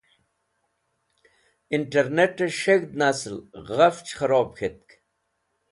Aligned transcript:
Internet 1.77 2.35
e 2.45 2.47
S̃heg̃hd 2.59 2.91
Nsal 2.99 3.37
Ghafch 3.67 4.11
Kharob 4.17 4.49
K̃hetk 4.57 4.89